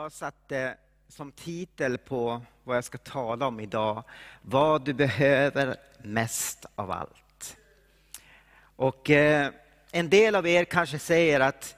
[0.00, 0.76] Jag satte
[1.08, 4.04] som titel på vad jag ska tala om idag,
[4.42, 7.56] vad du behöver mest av allt.
[8.76, 9.50] Och eh,
[9.90, 11.76] en del av er kanske säger att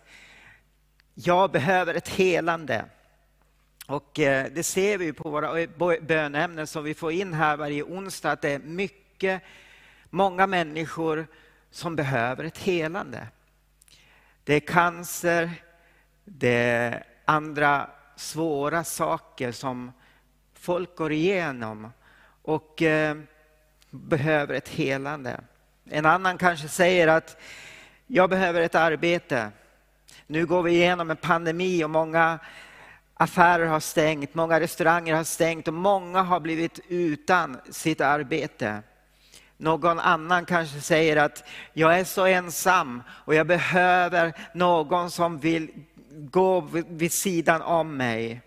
[1.14, 2.84] jag behöver ett helande.
[3.86, 5.66] Och eh, det ser vi på våra
[6.00, 9.42] bönämnen som vi får in här varje onsdag, att det är mycket,
[10.10, 11.26] många människor
[11.70, 13.28] som behöver ett helande.
[14.44, 15.50] Det är cancer,
[16.24, 17.90] det är andra
[18.22, 19.92] svåra saker som
[20.54, 21.92] folk går igenom
[22.42, 23.16] och eh,
[23.90, 25.40] behöver ett helande.
[25.84, 27.36] En annan kanske säger att
[28.06, 29.50] jag behöver ett arbete.
[30.26, 32.38] Nu går vi igenom en pandemi och många
[33.14, 38.82] affärer har stängt, många restauranger har stängt och många har blivit utan sitt arbete.
[39.56, 45.70] Någon annan kanske säger att jag är så ensam och jag behöver någon som vill
[46.14, 48.40] gå vid sidan om mig.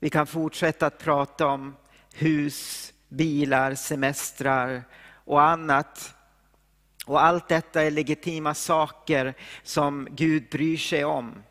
[0.00, 1.76] Vi kan fortsätta att prata om
[2.14, 4.82] hus, bilar, semestrar
[5.24, 6.14] och annat.
[7.06, 11.42] Och allt detta är legitima saker som Gud bryr sig om.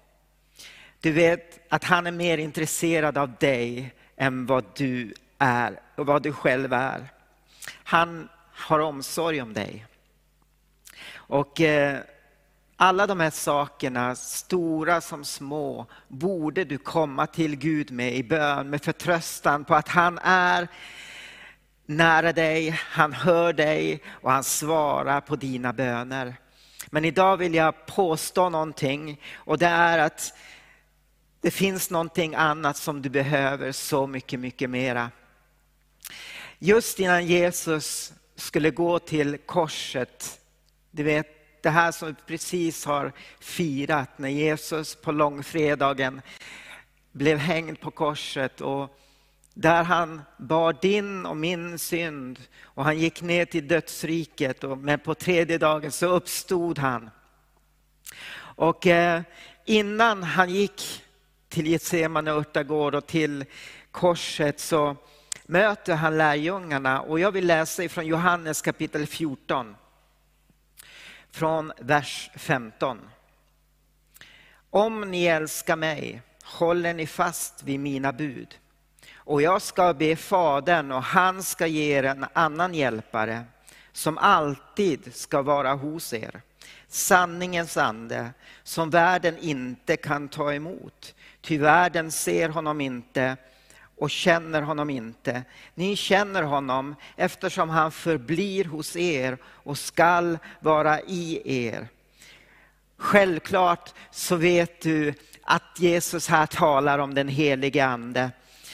[0.99, 6.23] Du vet att han är mer intresserad av dig än vad du är och vad
[6.23, 7.09] du själv är.
[7.83, 9.85] Han har omsorg om dig.
[11.13, 11.99] Och eh,
[12.77, 18.69] alla de här sakerna, stora som små, borde du komma till Gud med i bön,
[18.69, 20.67] med förtröstan på att han är
[21.85, 26.35] nära dig, han hör dig och han svarar på dina böner.
[26.89, 30.33] Men idag vill jag påstå någonting och det är att
[31.41, 35.11] det finns någonting annat som du behöver så mycket, mycket mera.
[36.59, 40.39] Just innan Jesus skulle gå till korset,
[40.91, 46.21] du vet det här som vi precis har firat när Jesus på långfredagen
[47.11, 48.99] blev hängd på korset och
[49.53, 54.99] där han bar din och min synd och han gick ner till dödsriket och, men
[54.99, 57.09] på tredje dagen så uppstod han.
[58.35, 59.21] Och eh,
[59.65, 61.03] innan han gick
[61.49, 63.45] till Getsemane örtagård och till
[63.91, 64.95] korset så
[65.45, 69.75] möter han lärjungarna och jag vill läsa ifrån Johannes kapitel 14
[71.33, 72.99] från vers 15.
[74.69, 78.59] Om ni älskar mig håller ni fast vid mina bud.
[79.15, 83.43] Och jag ska be Fadern och han ska ge er en annan hjälpare
[83.91, 86.41] som alltid ska vara hos er.
[86.87, 88.29] Sanningens ande
[88.63, 91.15] som världen inte kan ta emot.
[91.41, 93.37] Ty världen ser honom inte
[93.97, 95.43] och känner honom inte.
[95.75, 101.87] Ni känner honom eftersom han förblir hos er och skall vara i er.
[102.97, 108.31] Självklart så vet du att Jesus här talar om den helige Ande.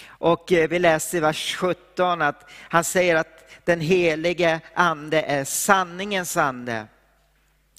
[0.07, 5.43] Och eh, vi läser i vers 17 att han säger att den helige Ande är
[5.43, 6.87] sanningens ande.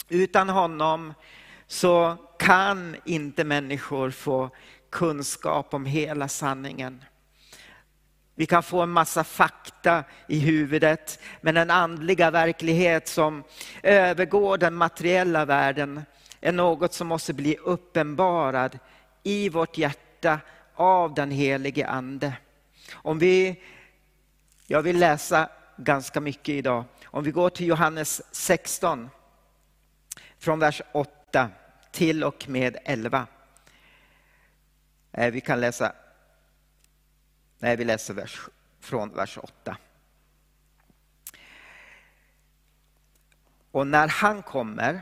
[0.08, 1.14] Utan honom
[1.66, 4.50] så kan inte människor få
[4.90, 7.04] kunskap om hela sanningen.
[8.40, 13.44] Vi kan få en massa fakta i huvudet, men den andliga verklighet som
[13.82, 16.02] övergår den materiella världen
[16.40, 18.78] är något som måste bli uppenbarad
[19.22, 20.40] i vårt hjärta
[20.74, 22.32] av den helige Ande.
[22.92, 23.62] Om vi,
[24.66, 26.84] jag vill läsa ganska mycket idag.
[27.04, 29.10] Om vi går till Johannes 16,
[30.38, 31.48] från vers 8
[31.92, 33.26] till och med 11.
[35.12, 35.92] Eh, vi kan läsa
[37.62, 38.40] Nej, vi läser vers,
[38.80, 39.76] från vers 8.
[43.70, 45.00] Och när han kommer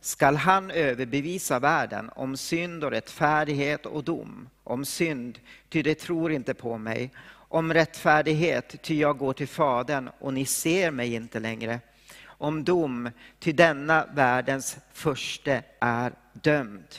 [0.00, 4.48] skall han överbevisa världen om synd och rättfärdighet och dom.
[4.64, 7.10] Om synd, ty de tror inte på mig.
[7.28, 11.80] Om rättfärdighet, ty jag går till Fadern och ni ser mig inte längre.
[12.24, 16.94] Om dom, ty denna världens förste är dömd.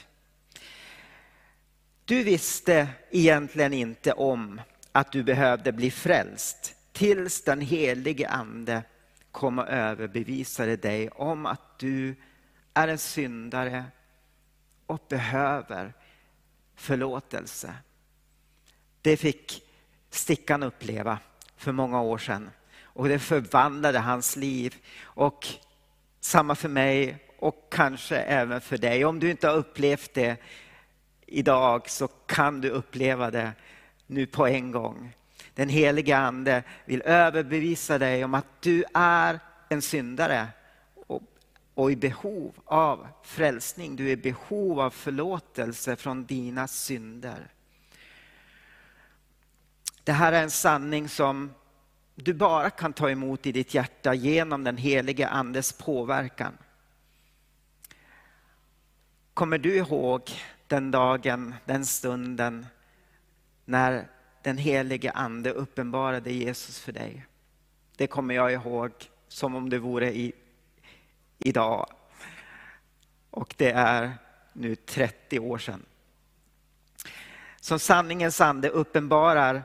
[2.04, 4.60] Du visste egentligen inte om
[4.92, 8.82] att du behövde bli frälst tills den helige ande
[9.30, 12.16] kom och överbevisade dig om att du
[12.74, 13.84] är en syndare
[14.86, 15.92] och behöver
[16.74, 17.74] förlåtelse.
[19.02, 19.62] Det fick
[20.10, 21.18] Stickan uppleva
[21.56, 22.50] för många år sedan
[22.82, 24.76] och det förvandlade hans liv.
[25.02, 25.46] Och
[26.20, 29.04] samma för mig och kanske även för dig.
[29.04, 30.36] Om du inte har upplevt det
[31.26, 33.52] idag så kan du uppleva det
[34.08, 35.14] nu på en gång.
[35.54, 40.48] Den helige Ande vill överbevisa dig om att du är en syndare
[41.06, 41.22] och,
[41.74, 43.96] och i behov av frälsning.
[43.96, 47.48] Du är i behov av förlåtelse från dina synder.
[50.04, 51.54] Det här är en sanning som
[52.14, 56.58] du bara kan ta emot i ditt hjärta genom den helige Andes påverkan.
[59.34, 60.30] Kommer du ihåg
[60.66, 62.66] den dagen, den stunden
[63.68, 64.08] när
[64.42, 67.26] den helige Ande uppenbarade Jesus för dig?
[67.96, 68.90] Det kommer jag ihåg
[69.28, 70.32] som om det vore i,
[71.38, 71.90] idag.
[73.30, 74.12] Och det är
[74.52, 75.82] nu 30 år sedan.
[77.60, 79.62] Som sanningens ande uppenbarar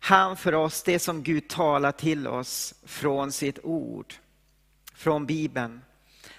[0.00, 4.14] han för oss det som Gud talar till oss från sitt ord,
[4.94, 5.80] från Bibeln.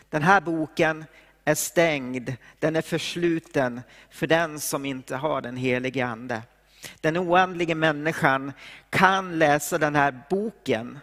[0.09, 1.05] Den här boken
[1.45, 6.41] är stängd, den är försluten för den som inte har den helige Ande.
[7.01, 8.53] Den oandlige människan
[8.89, 10.99] kan läsa den här boken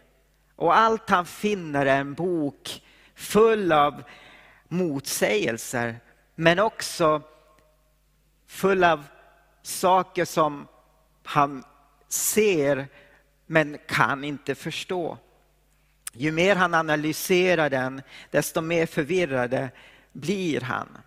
[0.56, 2.82] och allt han finner är en bok
[3.14, 4.02] full av
[4.68, 5.96] motsägelser
[6.34, 7.22] men också
[8.46, 9.04] full av
[9.62, 10.68] saker som
[11.24, 11.64] han
[12.08, 12.88] ser
[13.46, 15.18] men kan inte förstå.
[16.12, 19.70] Ju mer han analyserar den, desto mer förvirrade
[20.12, 20.98] blir han.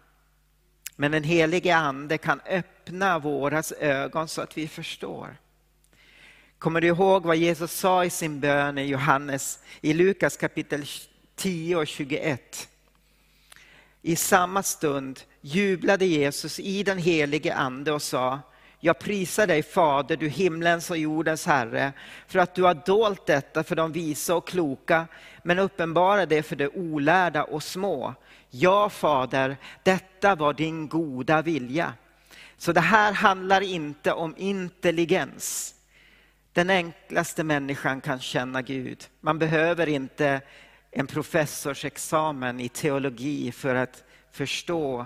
[0.96, 5.38] Men den helige Ande kan öppna våra ögon så att vi förstår.
[6.58, 10.86] Kommer du ihåg vad Jesus sa i sin bön i Johannes, i Lukas kapitel
[11.36, 12.70] 10 och 21?
[14.02, 18.40] I samma stund jublade Jesus i den helige Ande och sa
[18.86, 21.94] jag prisar dig Fader, du himlens och jordens Herre,
[22.28, 25.08] för att du har dolt detta för de visa och kloka,
[25.44, 28.14] men uppenbarar det för de olärda och små.
[28.56, 31.94] Ja, Fader, detta var din goda vilja.
[32.58, 35.76] Så det här handlar inte om intelligens.
[36.52, 39.10] Den enklaste människan kan känna Gud.
[39.20, 40.42] Man behöver inte
[40.92, 45.06] en professorsexamen i teologi för att förstå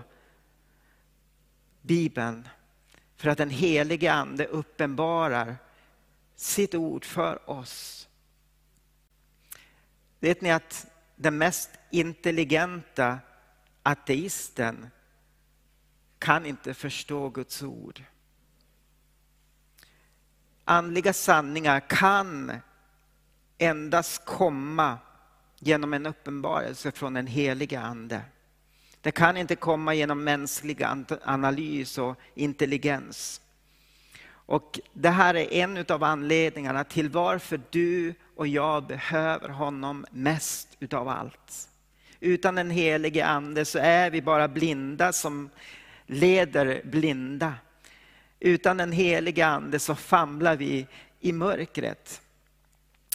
[1.81, 2.47] Bibeln.
[3.15, 5.55] För att den helige Ande uppenbarar
[6.35, 8.07] sitt ord för oss.
[10.19, 13.19] Vet ni att den mest intelligenta
[13.87, 14.89] ateisten
[16.19, 18.03] kan inte förstå Guds ord.
[20.65, 22.51] Andliga sanningar kan
[23.57, 24.97] endast komma
[25.59, 28.21] genom en uppenbarelse från den helige Ande.
[29.01, 30.83] Det kan inte komma genom mänsklig
[31.23, 33.41] analys och intelligens.
[34.29, 40.77] Och Det här är en av anledningarna till varför du och jag behöver honom mest
[40.79, 41.69] utav allt.
[42.19, 45.49] Utan den helige Ande så är vi bara blinda som
[46.05, 47.53] leder blinda.
[48.39, 50.87] Utan den helige Ande så famlar vi
[51.19, 52.21] i mörkret.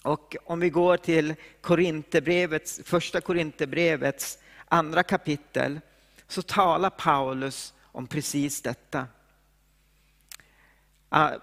[0.02, 4.38] Och om vi går till Korinthierbrevets, första Korinthierbrevets
[4.69, 5.81] andra kapitel
[6.28, 9.06] så talar Paulus om precis detta.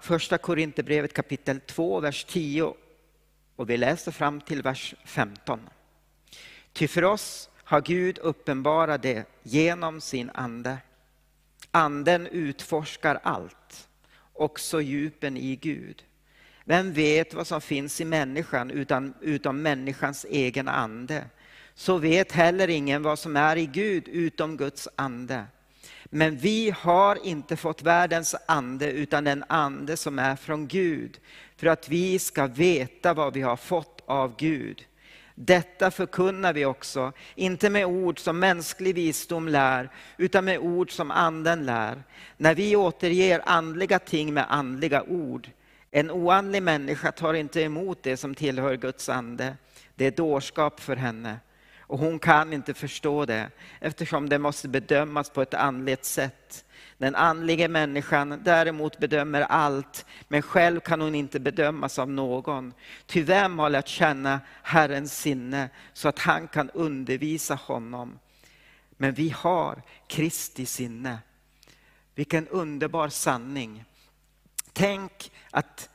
[0.01, 2.73] Första Korinthierbrevet kapitel 2, vers 10
[3.55, 5.59] och vi läser fram till vers 15.
[6.79, 10.77] Ty för oss har Gud uppenbarat det genom sin ande.
[11.71, 13.87] Anden utforskar allt,
[14.33, 16.03] också djupen i Gud.
[16.63, 21.25] Vem vet vad som finns i människan utan, utom människans egen ande?
[21.73, 25.45] Så vet heller ingen vad som är i Gud utom Guds ande.
[26.05, 31.19] Men vi har inte fått världens ande utan en ande som är från Gud.
[31.57, 34.85] För att vi ska veta vad vi har fått av Gud.
[35.41, 41.11] Detta förkunnar vi också, inte med ord som mänsklig visdom lär, utan med ord som
[41.11, 42.03] anden lär.
[42.37, 45.49] När vi återger andliga ting med andliga ord.
[45.91, 49.55] En oandlig människa tar inte emot det som tillhör Guds ande.
[49.95, 51.37] Det är dårskap för henne.
[51.89, 56.65] Och hon kan inte förstå det eftersom det måste bedömas på ett andligt sätt.
[56.97, 62.73] Den andliga människan däremot bedömer allt, men själv kan hon inte bedömas av någon.
[63.05, 68.19] Ty vem har lärt känna Herrens sinne så att han kan undervisa honom?
[68.91, 71.17] Men vi har Kristi sinne.
[72.15, 73.83] Vilken underbar sanning.
[74.73, 75.89] Tänk att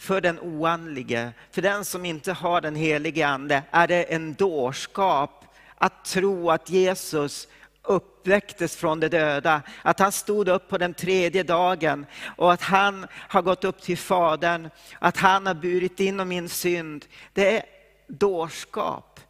[0.00, 5.44] för den oandlige, för den som inte har den helige Ande, är det en dårskap
[5.74, 7.48] att tro att Jesus
[7.82, 13.06] uppväcktes från de döda, att han stod upp på den tredje dagen och att han
[13.12, 17.04] har gått upp till Fadern, att han har burit in min synd.
[17.32, 17.62] Det är
[18.08, 19.20] dårskap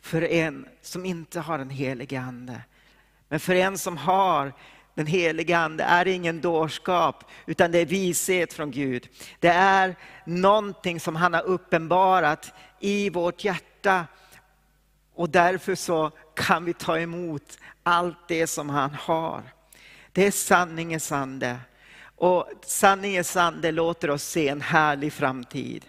[0.00, 2.60] för en som inte har den helige Ande.
[3.28, 4.52] Men för en som har
[4.98, 9.08] den helige Ande är ingen dårskap, utan det är vishet från Gud.
[9.40, 14.06] Det är någonting som han har uppenbarat i vårt hjärta.
[15.14, 19.42] Och därför så kan vi ta emot allt det som han har.
[20.12, 21.56] Det är sanningens ande.
[22.16, 25.84] Och sanningens ande låter oss se en härlig framtid.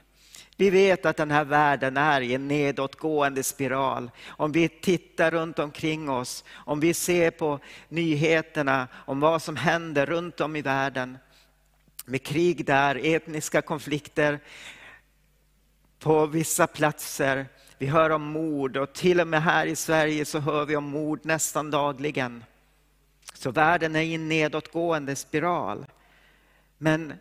[0.59, 4.11] Vi vet att den här världen är i en nedåtgående spiral.
[4.27, 10.05] Om vi tittar runt omkring oss, om vi ser på nyheterna om vad som händer
[10.05, 11.17] runt om i världen.
[12.05, 14.39] Med krig där, etniska konflikter
[15.99, 17.45] på vissa platser.
[17.77, 20.83] Vi hör om mord och till och med här i Sverige så hör vi om
[20.83, 22.43] mord nästan dagligen.
[23.33, 25.85] Så världen är i en nedåtgående spiral.
[26.77, 27.13] Men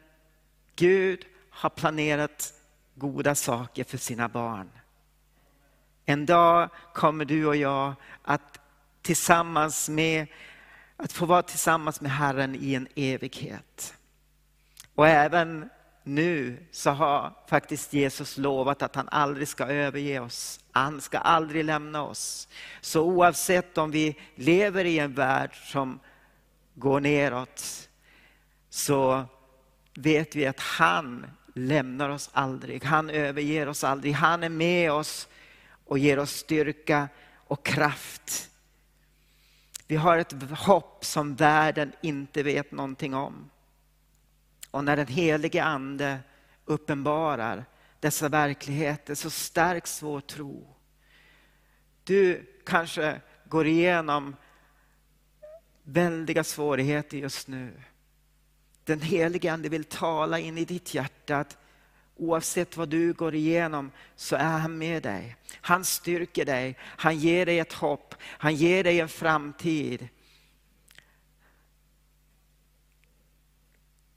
[0.76, 2.54] Gud har planerat
[2.98, 4.70] goda saker för sina barn.
[6.04, 8.58] En dag kommer du och jag att
[9.02, 10.26] tillsammans med
[10.96, 13.94] att få vara tillsammans med Herren i en evighet.
[14.94, 15.70] Och även
[16.04, 20.60] nu så har faktiskt Jesus lovat att han aldrig ska överge oss.
[20.72, 22.48] Han ska aldrig lämna oss.
[22.80, 26.00] Så oavsett om vi lever i en värld som
[26.74, 27.88] går neråt
[28.70, 29.24] så
[29.94, 31.26] vet vi att han
[31.58, 32.84] lämnar oss aldrig.
[32.84, 34.12] Han överger oss aldrig.
[34.12, 35.28] Han är med oss
[35.84, 38.50] och ger oss styrka och kraft.
[39.86, 43.50] Vi har ett hopp som världen inte vet någonting om.
[44.70, 46.18] Och när den helige ande
[46.64, 47.64] uppenbarar
[48.00, 50.74] dessa verkligheter så stärks vår tro.
[52.04, 54.36] Du kanske går igenom
[55.82, 57.82] väldiga svårigheter just nu.
[58.88, 61.58] Den helige Ande vill tala in i ditt hjärta att
[62.16, 65.36] oavsett vad du går igenom så är han med dig.
[65.60, 70.08] Han styrker dig, han ger dig ett hopp, han ger dig en framtid.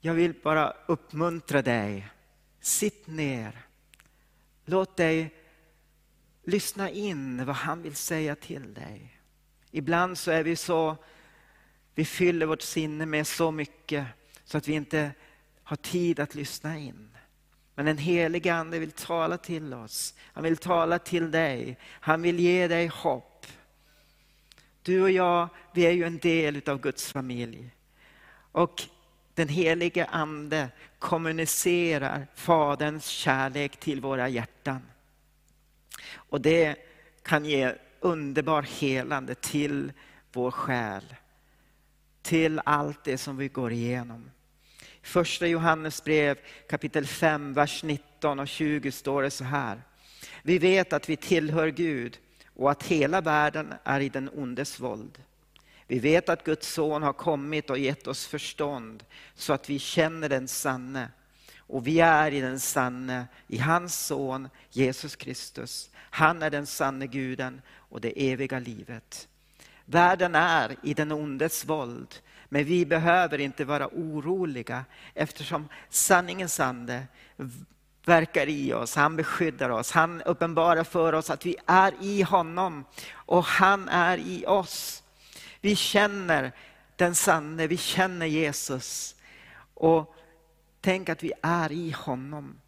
[0.00, 2.08] Jag vill bara uppmuntra dig.
[2.60, 3.66] Sitt ner.
[4.64, 5.34] Låt dig
[6.42, 9.18] lyssna in vad han vill säga till dig.
[9.70, 10.96] Ibland så är vi så,
[11.94, 14.06] vi fyller vårt sinne med så mycket
[14.44, 15.12] så att vi inte
[15.62, 17.08] har tid att lyssna in.
[17.74, 20.14] Men den helige Ande vill tala till oss.
[20.20, 21.78] Han vill tala till dig.
[21.84, 23.46] Han vill ge dig hopp.
[24.82, 27.70] Du och jag, vi är ju en del av Guds familj.
[28.52, 28.82] Och
[29.34, 30.68] den helige Ande
[30.98, 34.82] kommunicerar Faderns kärlek till våra hjärtan.
[36.14, 36.76] Och det
[37.22, 39.92] kan ge underbar helande till
[40.32, 41.14] vår själ.
[42.22, 44.30] Till allt det som vi går igenom.
[45.02, 46.38] Första Johannes brev
[46.68, 49.82] kapitel 5, vers 19 och 20 står det så här.
[50.42, 52.18] Vi vet att vi tillhör Gud
[52.56, 55.22] och att hela världen är i den ondes våld.
[55.86, 60.28] Vi vet att Guds son har kommit och gett oss förstånd så att vi känner
[60.28, 61.08] den sanne.
[61.56, 65.90] Och vi är i den sanne, i hans son Jesus Kristus.
[65.94, 69.28] Han är den sanne guden och det eviga livet.
[69.92, 72.14] Världen är i den ondes våld,
[72.48, 74.84] men vi behöver inte vara oroliga
[75.14, 77.02] eftersom sanningens ande
[78.04, 82.84] verkar i oss, han beskyddar oss, han uppenbarar för oss att vi är i honom
[83.12, 85.02] och han är i oss.
[85.60, 86.52] Vi känner
[86.96, 89.16] den sanne, vi känner Jesus.
[89.74, 90.14] Och
[90.80, 92.58] tänk att vi är i honom.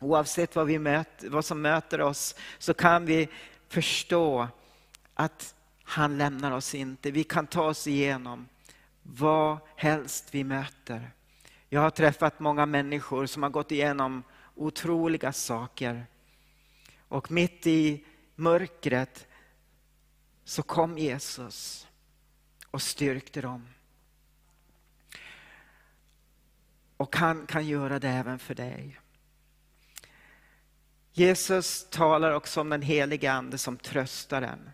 [0.00, 3.28] Oavsett vad, vi möter, vad som möter oss så kan vi
[3.68, 4.48] förstå
[5.14, 5.54] att
[5.92, 7.10] han lämnar oss inte.
[7.10, 8.48] Vi kan ta oss igenom
[9.02, 11.10] vad helst vi möter.
[11.68, 14.22] Jag har träffat många människor som har gått igenom
[14.54, 16.06] otroliga saker.
[17.08, 19.26] Och mitt i mörkret
[20.44, 21.88] så kom Jesus
[22.70, 23.68] och styrkte dem.
[26.96, 29.00] Och han kan göra det även för dig.
[31.12, 34.70] Jesus talar också om den helige Ande som tröstaren.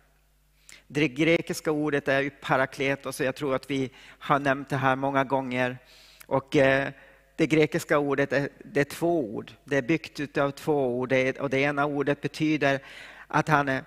[0.90, 4.96] Det grekiska ordet är ju parakletos och jag tror att vi har nämnt det här
[4.96, 5.78] många gånger.
[6.26, 6.92] Och eh,
[7.36, 9.52] det grekiska ordet är, det är två ord.
[9.64, 12.80] Det är byggt av två ord och det ena ordet betyder
[13.26, 13.84] att han är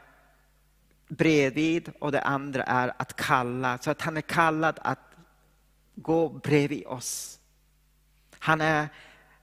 [1.07, 3.77] bredvid och det andra är att kalla.
[3.77, 4.99] Så att han är kallad att
[5.95, 7.39] gå bredvid oss.
[8.39, 8.87] Han är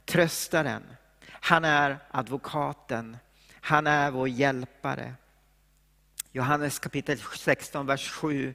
[0.04, 0.82] tröstaren.
[1.30, 3.16] Han är advokaten.
[3.60, 5.14] Han är vår hjälpare.
[6.38, 8.54] Johannes kapitel 16, vers 7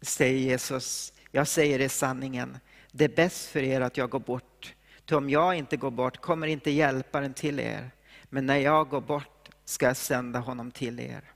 [0.00, 2.58] säger Jesus, jag säger er sanningen,
[2.92, 4.74] det är bäst för er att jag går bort.
[5.04, 7.90] Ty om jag inte går bort kommer inte hjälparen till er,
[8.24, 11.32] men när jag går bort ska jag sända honom till er.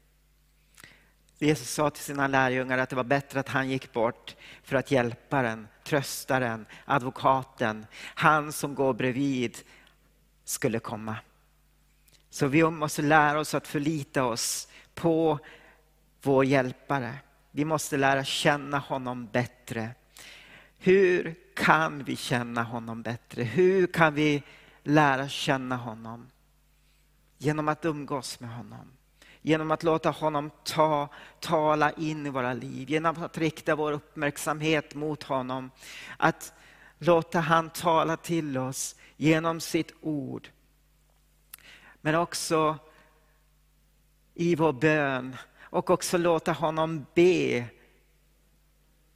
[1.38, 4.90] Jesus sa till sina lärjungar att det var bättre att han gick bort för att
[4.90, 9.58] hjälparen, tröstaren, advokaten, han som går bredvid
[10.44, 11.16] skulle komma.
[12.30, 15.38] Så vi måste lära oss att förlita oss på
[16.22, 17.14] vår hjälpare.
[17.50, 19.90] Vi måste lära känna honom bättre.
[20.78, 23.42] Hur kan vi känna honom bättre?
[23.42, 24.42] Hur kan vi
[24.82, 26.30] lära känna honom?
[27.38, 28.92] Genom att umgås med honom.
[29.42, 31.08] Genom att låta honom ta,
[31.40, 32.90] tala in i våra liv.
[32.90, 35.70] Genom att rikta vår uppmärksamhet mot honom.
[36.16, 36.52] Att
[36.98, 40.48] låta han tala till oss genom sitt ord.
[42.06, 42.78] Men också
[44.34, 47.64] i vår bön och också låta honom be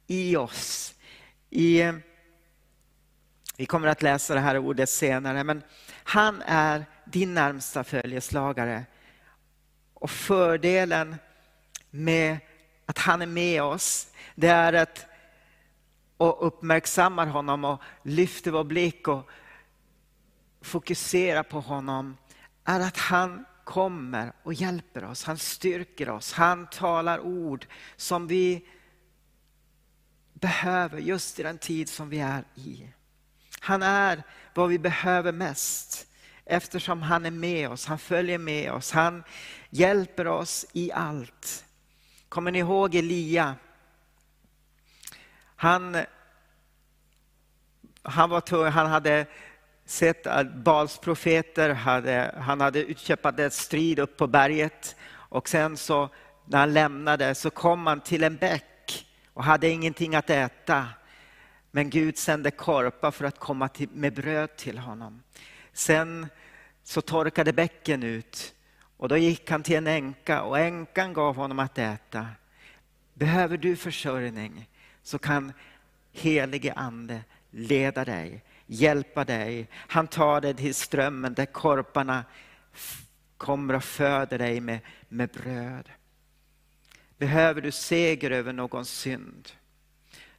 [0.07, 0.93] i oss.
[1.49, 1.83] I,
[3.57, 8.85] vi kommer att läsa det här ordet senare, men han är din närmsta följeslagare.
[9.93, 11.15] Och fördelen
[11.89, 12.37] med
[12.85, 15.05] att han är med oss, det är att
[16.17, 19.29] och uppmärksammar honom och lyfter vår blick och
[20.61, 22.17] fokuserar på honom,
[22.65, 25.23] är att han kommer och hjälper oss.
[25.23, 26.33] Han styrker oss.
[26.33, 27.65] Han talar ord
[27.95, 28.65] som vi
[30.33, 32.87] behöver just i den tid som vi är i.
[33.59, 36.07] Han är vad vi behöver mest
[36.45, 39.23] eftersom han är med oss, han följer med oss, han
[39.69, 41.65] hjälper oss i allt.
[42.29, 43.55] Kommer ni ihåg Elia?
[45.55, 45.97] Han,
[48.03, 49.25] han, var, han hade
[49.91, 55.77] sett att Bals profeter hade, han hade utkämpat en strid upp på berget och sen
[55.77, 56.09] så
[56.45, 60.87] när han lämnade så kom han till en bäck och hade ingenting att äta.
[61.71, 65.23] Men Gud sände korpar för att komma till, med bröd till honom.
[65.73, 66.27] Sen
[66.83, 68.53] så torkade bäcken ut
[68.97, 72.27] och då gick han till en änka och änkan gav honom att äta.
[73.13, 74.69] Behöver du försörjning
[75.03, 75.53] så kan
[76.11, 79.67] helige ande leda dig, hjälpa dig.
[79.73, 82.23] Han tar dig till strömmen där korparna
[83.37, 85.89] kommer och föder dig med, med bröd.
[87.17, 89.49] Behöver du seger över någon synd?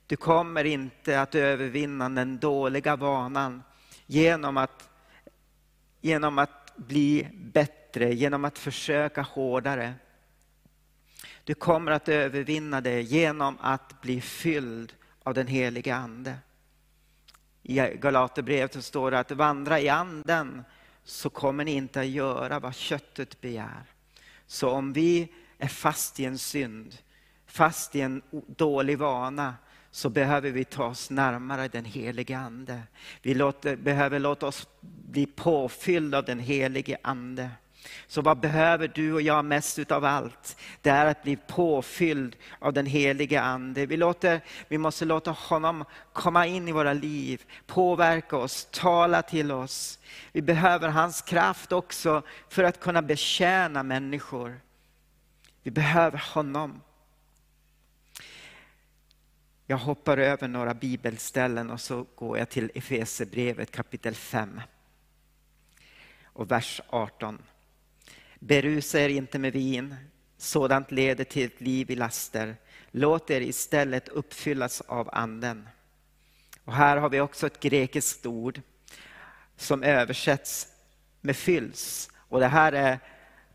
[0.07, 3.62] Du kommer inte att övervinna den dåliga vanan
[4.07, 4.91] genom att,
[6.01, 9.95] genom att bli bättre, genom att försöka hårdare.
[11.45, 14.92] Du kommer att övervinna det genom att bli fylld
[15.23, 16.35] av den heliga Ande.
[17.62, 20.64] I Galaterbrevet står det att vandra i anden
[21.05, 23.83] så kommer ni inte att göra vad köttet begär.
[24.46, 26.96] Så om vi är fast i en synd,
[27.46, 29.55] fast i en dålig vana,
[29.90, 32.83] så behöver vi ta oss närmare den helige Ande.
[33.22, 37.51] Vi låter, behöver låta oss bli påfyllda av den helige Ande.
[38.07, 40.57] Så vad behöver du och jag mest utav allt?
[40.81, 43.87] Det är att bli påfylld av den helige Ande.
[43.87, 49.53] Vi, låter, vi måste låta honom komma in i våra liv, påverka oss, tala till
[49.53, 49.99] oss.
[50.33, 54.61] Vi behöver hans kraft också för att kunna betjäna människor.
[55.62, 56.81] Vi behöver honom.
[59.66, 64.61] Jag hoppar över några bibelställen och så går jag till Efesebrevet kapitel 5
[66.25, 67.38] och vers 18.
[68.44, 69.94] Berusa er inte med vin,
[70.37, 72.57] sådant leder till ett liv i laster.
[72.90, 75.68] Låt er istället uppfyllas av anden.
[76.64, 78.61] Och här har vi också ett grekiskt ord
[79.57, 80.68] som översätts
[81.20, 82.11] med fylls.
[82.16, 82.98] Och det här är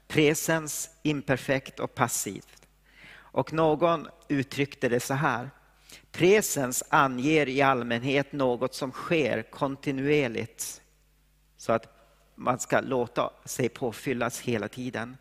[0.07, 2.67] presens, imperfekt och passivt.
[3.11, 5.49] Och någon uttryckte det så här.
[6.11, 10.81] Presens anger i allmänhet något som sker kontinuerligt.
[11.57, 11.96] Så att
[12.37, 15.17] man ska låta sig påfyllas hela tiden.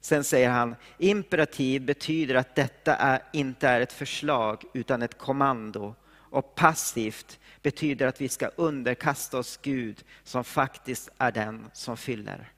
[0.00, 5.94] Sen säger han, imperativ betyder att detta är, inte är ett förslag utan ett kommando.
[6.08, 12.52] Och passivt betyder att vi ska underkasta oss Gud som faktiskt är den som fyller.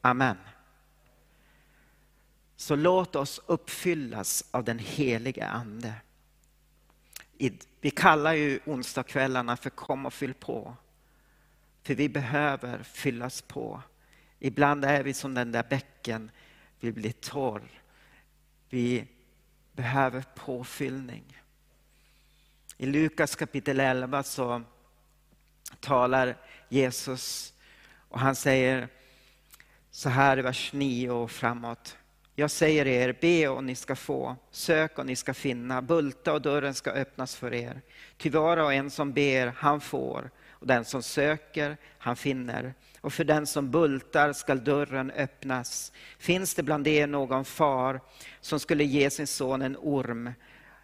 [0.00, 0.36] Amen.
[2.56, 5.94] Så låt oss uppfyllas av den helige Ande.
[7.80, 10.76] Vi kallar ju onsdagskvällarna för Kom och fyll på.
[11.84, 13.82] För vi behöver fyllas på.
[14.38, 16.30] Ibland är vi som den där bäcken,
[16.80, 17.62] vi blir torr.
[18.68, 19.06] Vi
[19.72, 21.40] behöver påfyllning.
[22.76, 24.62] I Lukas kapitel 11 så
[25.80, 26.36] talar
[26.68, 27.54] Jesus
[28.08, 28.88] och han säger
[29.90, 31.96] så här i vers 9 och framåt.
[32.34, 36.42] Jag säger er, be och ni ska få, sök och ni ska finna, bulta och
[36.42, 37.82] dörren ska öppnas för er.
[38.16, 40.30] Ty var och en som ber, han får,
[40.64, 42.74] och den som söker, han finner.
[43.00, 45.92] Och för den som bultar skall dörren öppnas.
[46.18, 48.00] Finns det bland er någon far
[48.40, 50.30] som skulle ge sin son en orm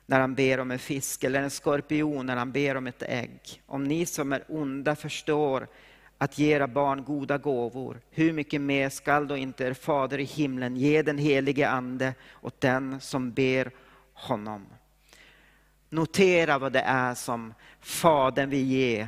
[0.07, 3.63] när han ber om en fisk, eller en skorpion när han ber om ett ägg?
[3.67, 5.69] Om ni som är onda förstår
[6.19, 10.25] att ge era barn goda gåvor, hur mycket mer skall då inte er fader i
[10.25, 13.71] himlen ge den helige Ande åt den som ber
[14.13, 14.67] honom?
[15.91, 19.07] notera vad det är som Fadern vill ge.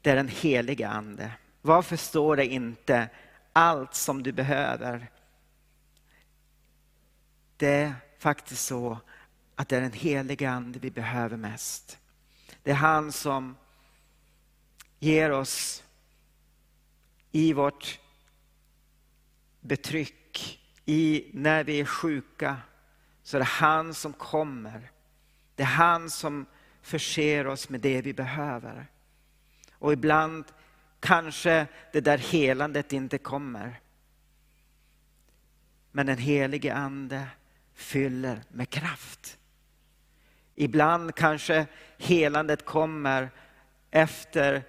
[0.00, 1.32] Det är den heliga Ande.
[1.62, 3.08] Varför står det inte
[3.52, 5.10] allt som du behöver?
[7.56, 8.98] Det är faktiskt så
[9.54, 11.98] att det är den heliga Ande vi behöver mest.
[12.62, 13.56] Det är han som
[14.98, 15.84] ger oss
[17.30, 17.98] i vårt
[19.60, 22.56] betryck, i när vi är sjuka,
[23.22, 24.90] så är det han som kommer.
[25.54, 26.46] Det är han som
[26.82, 28.86] förser oss med det vi behöver.
[29.80, 30.44] Och ibland
[31.00, 33.80] kanske det där helandet inte kommer.
[35.90, 37.26] Men den helige ande
[37.74, 39.38] fyller med kraft.
[40.54, 41.66] Ibland kanske
[41.98, 43.30] helandet kommer
[43.90, 44.62] efter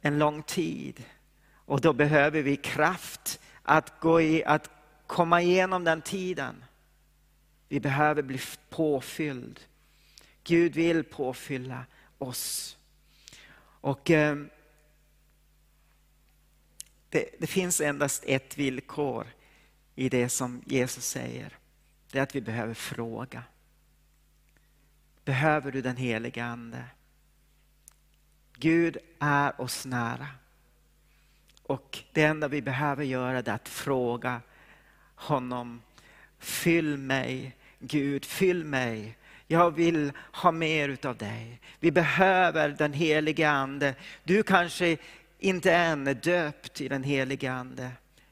[0.00, 1.04] en lång tid.
[1.54, 4.70] Och då behöver vi kraft att, gå i, att
[5.06, 6.64] komma igenom den tiden.
[7.68, 8.40] Vi behöver bli
[8.70, 9.60] påfylld.
[10.44, 11.84] Gud vill påfylla
[12.18, 12.77] oss.
[13.80, 14.36] Och eh,
[17.08, 19.26] det, det, finns endast ett villkor
[19.94, 21.58] i det som Jesus säger.
[22.12, 23.42] Det är att vi behöver fråga.
[25.24, 26.84] Behöver du den heliga Ande?
[28.56, 30.28] Gud är oss nära.
[31.62, 34.40] Och det enda vi behöver göra är att fråga
[35.14, 35.82] honom.
[36.38, 39.17] Fyll mig, Gud, fyll mig.
[39.50, 41.60] Jag vill ha mer utav dig.
[41.80, 43.94] Vi behöver den helige Ande.
[44.24, 44.96] Du kanske
[45.38, 47.90] inte än är döpt i den helige Ande.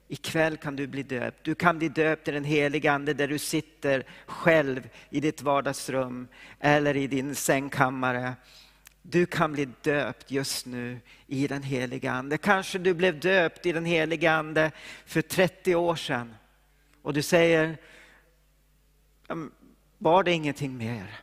[0.09, 1.38] Ikväll kan du bli döpt.
[1.42, 6.29] Du kan bli döpt i den helige Ande där du sitter själv i ditt vardagsrum
[6.61, 8.35] eller i din sängkammare.
[9.02, 12.38] Du kan bli döpt just nu i den heliga Ande.
[12.38, 14.70] Kanske du blev döpt i den heliga Ande
[15.07, 16.35] för 30 år sedan.
[17.02, 17.76] Och du säger,
[19.98, 21.20] var det ingenting mer?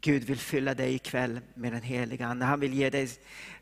[0.00, 2.44] Gud vill fylla dig ikväll med den heliga Ande.
[2.44, 3.08] Han vill, ge dig,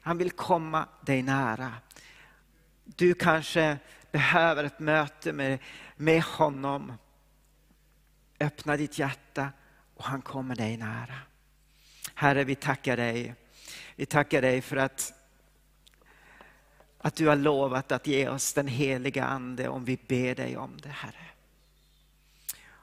[0.01, 1.75] han vill komma dig nära.
[2.85, 3.79] Du kanske
[4.13, 5.59] behöver ett möte med,
[5.97, 6.93] med honom.
[8.41, 9.53] Öppna ditt hjärta
[9.95, 11.15] och han kommer dig nära.
[12.15, 13.35] Herre, vi tackar dig.
[13.97, 15.13] Vi tackar dig för att,
[16.99, 20.77] att du har lovat att ge oss den heliga Ande om vi ber dig om
[20.83, 21.27] det, Herre.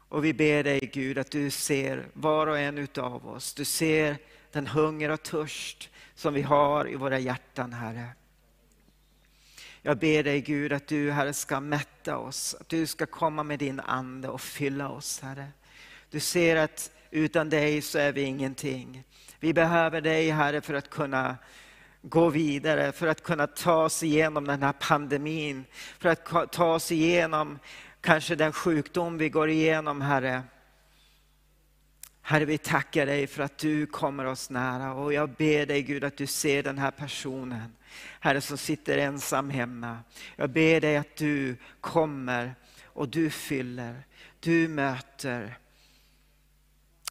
[0.10, 3.54] Och vi ber dig Gud att du ser var och en utav oss.
[3.54, 4.18] Du ser
[4.52, 8.08] den hunger och törst som vi har i våra hjärtan, Herre.
[9.82, 13.60] Jag ber dig Gud att du Herre ska mätta oss, att du ska komma med
[13.60, 15.48] din Ande och fylla oss Herre.
[16.10, 19.04] Du ser att utan dig så är vi ingenting.
[19.40, 21.38] Vi behöver dig Herre för att kunna
[22.02, 25.66] gå vidare, för att kunna ta oss igenom den här pandemin,
[26.00, 27.60] för att ta oss igenom
[28.06, 30.44] kanske den sjukdom vi går igenom Herre.
[32.22, 36.04] Herre, vi tackar dig för att du kommer oss nära och jag ber dig Gud
[36.04, 37.76] att du ser den här personen,
[38.20, 40.00] Herre som sitter ensam hemma.
[40.36, 44.04] Jag ber dig att du kommer och du fyller,
[44.40, 45.58] du möter.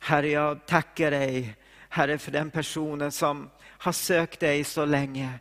[0.01, 1.57] Herre, jag tackar dig
[1.89, 5.41] Herre för den personen som har sökt dig så länge.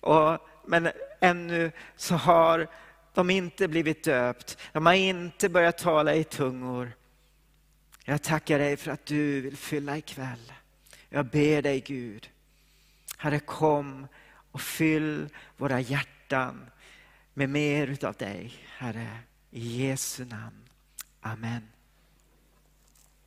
[0.00, 0.88] Och, men
[1.20, 2.68] ännu så har
[3.14, 6.92] de inte blivit döpt, de har inte börjat tala i tungor.
[8.04, 10.52] Jag tackar dig för att du vill fylla ikväll.
[11.08, 12.30] Jag ber dig Gud,
[13.18, 14.06] Herre kom
[14.52, 16.70] och fyll våra hjärtan
[17.34, 19.18] med mer utav dig, Herre.
[19.50, 20.68] I Jesu namn.
[21.20, 21.68] Amen.